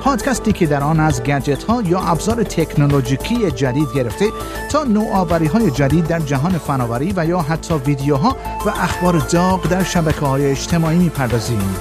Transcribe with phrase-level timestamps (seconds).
[0.00, 4.26] پادکستی که در آن از گجت ها یا ابزار تکنولوژیکی جدید گرفته
[4.70, 9.82] تا نوآوری های جدید در جهان فناوری و یا حتی ویدیوها و اخبار داغ در
[9.84, 11.76] شبکه های اجتماعی می‌پردازیم.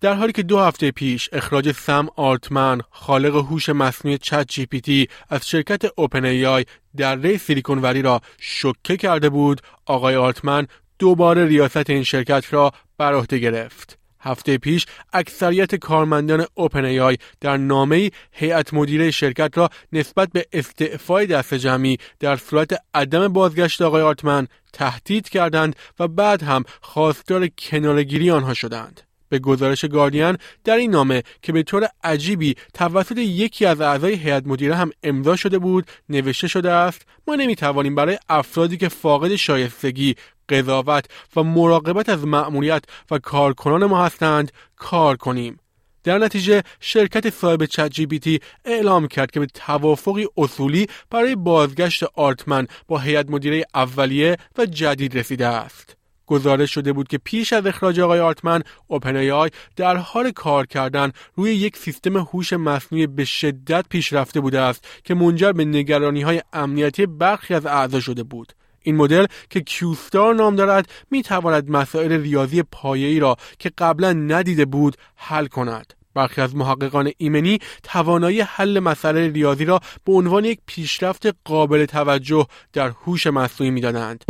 [0.00, 4.80] در حالی که دو هفته پیش اخراج سم آلتمن خالق هوش مصنوعی چت جی پی
[4.80, 6.64] تی از شرکت اوپن ای آی
[6.96, 10.66] در ری سیلیکون ولی را شکه کرده بود آقای آلتمن
[10.98, 17.16] دوباره ریاست این شرکت را بر عهده گرفت هفته پیش اکثریت کارمندان اوپن ای آی
[17.40, 23.82] در نامه هیئت مدیره شرکت را نسبت به استعفای دست جمعی در صورت عدم بازگشت
[23.82, 29.05] آقای آلتمن تهدید کردند و بعد هم خواستار کنارگیری آنها شدند.
[29.28, 34.46] به گزارش گاردین در این نامه که به طور عجیبی توسط یکی از اعضای هیئت
[34.46, 40.14] مدیره هم امضا شده بود نوشته شده است ما نمی‌توانیم برای افرادی که فاقد شایستگی
[40.48, 41.04] قضاوت
[41.36, 45.58] و مراقبت از مأموریت و کارکنان ما هستند کار کنیم.
[46.04, 52.66] در نتیجه شرکت صاحب چت جی اعلام کرد که به توافقی اصولی برای بازگشت آرتمن
[52.88, 55.95] با هیئت مدیره اولیه و جدید رسیده است.
[56.26, 61.12] گزارش شده بود که پیش از اخراج آقای آرتمن اوپن آی در حال کار کردن
[61.34, 66.42] روی یک سیستم هوش مصنوعی به شدت پیشرفته بوده است که منجر به نگرانی های
[66.52, 72.12] امنیتی برخی از اعضا شده بود این مدل که کیوستار نام دارد می تواند مسائل
[72.12, 78.80] ریاضی پایه‌ای را که قبلا ندیده بود حل کند برخی از محققان ایمنی توانایی حل
[78.80, 84.24] مسئله ریاضی را به عنوان یک پیشرفت قابل توجه در هوش مصنوعی می‌دانند.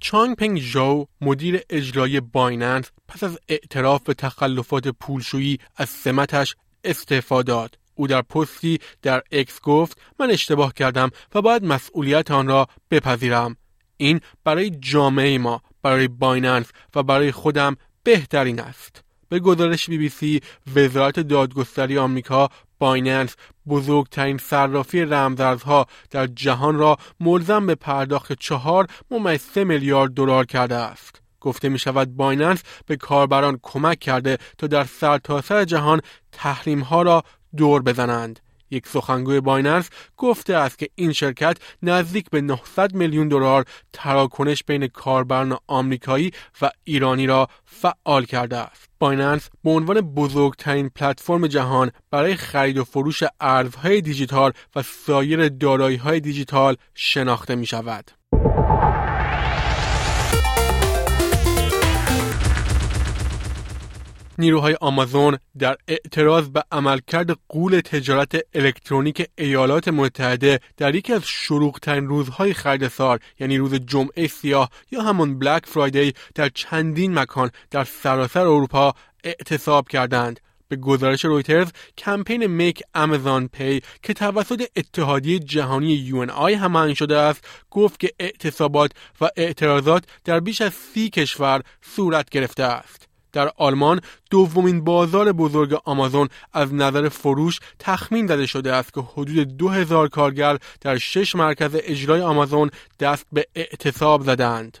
[0.00, 7.42] چانگ پنگ ژو مدیر اجرایی بایننس پس از اعتراف به تخلفات پولشویی از سمتش استعفا
[7.42, 7.78] داد.
[7.94, 13.56] او در پستی در اکس گفت من اشتباه کردم و باید مسئولیت آن را بپذیرم.
[13.96, 19.04] این برای جامعه ما برای بایننس و برای خودم بهترین است.
[19.28, 20.40] به گزارش بی بی سی
[20.76, 22.48] وزارت دادگستری آمریکا
[22.80, 23.36] بایننس
[23.68, 30.74] بزرگترین صرافی رمزارزها در جهان را ملزم به پرداخت چهار ممیز سه میلیارد دلار کرده
[30.74, 31.20] است.
[31.40, 36.00] گفته می شود بایننس به کاربران کمک کرده تا در سرتاسر سر جهان
[36.32, 37.22] تحریم ها را
[37.56, 38.40] دور بزنند.
[38.70, 44.86] یک سخنگوی بایننس گفته است که این شرکت نزدیک به 900 میلیون دلار تراکنش بین
[44.86, 46.30] کاربران آمریکایی
[46.62, 48.90] و ایرانی را فعال کرده است.
[48.98, 56.20] بایننس به عنوان بزرگترین پلتفرم جهان برای خرید و فروش ارزهای دیجیتال و سایر دارایی‌های
[56.20, 58.19] دیجیتال شناخته می شود.
[64.40, 72.06] نیروهای آمازون در اعتراض به عملکرد غول تجارت الکترونیک ایالات متحده در یکی از شلوغترین
[72.06, 77.84] روزهای خرید سال یعنی روز جمعه سیاه یا همون Black Friday در چندین مکان در
[77.84, 80.40] سراسر اروپا اعتصاب کردند.
[80.68, 81.68] به گزارش رویترز
[81.98, 88.90] کمپین Make Amazon Pay که توسط اتحادیه جهانی UNI هماهنگ شده است گفت که اعتصابات
[89.20, 93.09] و اعتراضات در بیش از سی کشور صورت گرفته است.
[93.32, 94.00] در آلمان
[94.30, 100.58] دومین بازار بزرگ آمازون از نظر فروش تخمین زده شده است که حدود 2000 کارگر
[100.80, 104.78] در شش مرکز اجرای آمازون دست به اعتصاب زدند.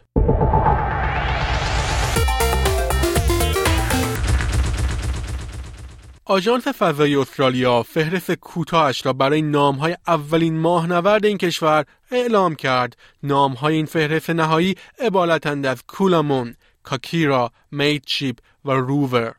[6.30, 12.96] آژانس فضایی استرالیا فهرست کوتاهش را برای نامهای اولین ماهنورد این کشور اعلام کرد.
[13.22, 19.34] نامهای این فهرست نهایی عبارتند از کولامون، کاکیرا، میتچیپ و روور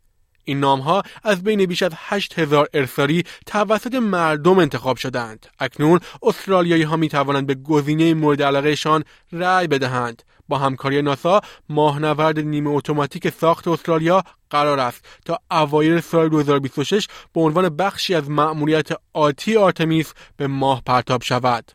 [0.46, 5.48] این نام ها از بین بیش از 8000 ارسالی توسط مردم انتخاب شدند.
[5.60, 10.24] اکنون استرالیایی ها می توانند به گزینه مورد علاقهشان رأی بدهند.
[10.48, 17.42] با همکاری ناسا ماهنورد نیمه اتوماتیک ساخت استرالیا قرار است تا اوایل سال 2026 به
[17.42, 21.72] عنوان بخشی از مأموریت آتی آرتمیس به ماه پرتاب شود.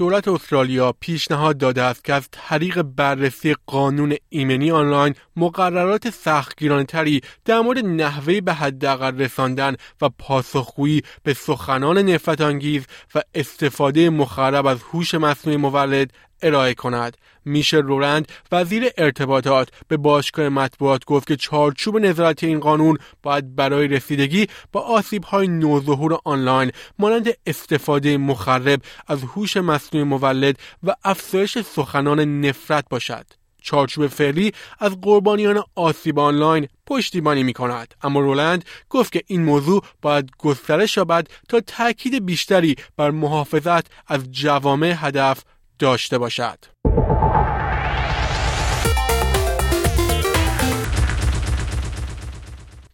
[0.00, 7.20] دولت استرالیا پیشنهاد داده است که از طریق بررسی قانون ایمنی آنلاین مقررات سختگیرانه تری
[7.44, 14.66] در مورد نحوه به حداقل رساندن و پاسخگویی به سخنان نفرت انگیز و استفاده مخرب
[14.66, 16.12] از هوش مصنوعی مولد
[16.42, 17.16] ارائه کند.
[17.44, 23.88] میشه رورند وزیر ارتباطات به باشگاه مطبوعات گفت که چارچوب نظارتی این قانون باید برای
[23.88, 31.58] رسیدگی با آسیب های نوظهور آنلاین مانند استفاده مخرب از هوش مصنوعی مولد و افزایش
[31.58, 33.26] سخنان نفرت باشد.
[33.62, 39.82] چارچوب فعلی از قربانیان آسیب آنلاین پشتیبانی می کند اما رولند گفت که این موضوع
[40.02, 45.44] باید گسترش یابد تا تاکید بیشتری بر محافظت از جوامع هدف
[45.80, 46.58] داشته باشد.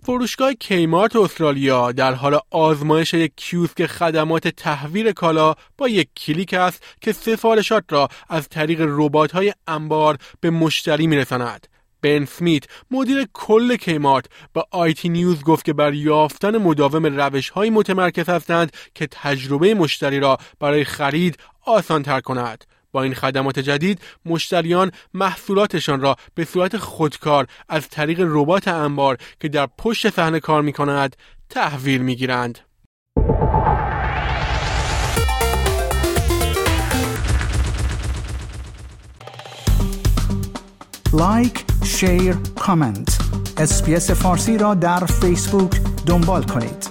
[0.02, 6.82] فروشگاه کیمارت استرالیا در حال آزمایش یک کیوسک خدمات تحویل کالا با یک کلیک است
[7.00, 11.66] که سفارشات را از طریق ربات های انبار به مشتری میرساند.
[12.02, 17.70] بن سمیت مدیر کل کیمارت با آیتی نیوز گفت که بر یافتن مداوم روش های
[17.70, 22.64] متمرکز هستند که تجربه مشتری را برای خرید آسان تر کند.
[23.02, 29.68] این خدمات جدید مشتریان محصولاتشان را به صورت خودکار از طریق ربات انبار که در
[29.78, 31.16] پشت صحنه کار می کند
[31.50, 32.58] تحویل می گیرند.
[41.12, 43.18] Like، share، comment.
[43.58, 45.70] SBS فارسی را در فیسبوک
[46.06, 46.85] دنبال کنید.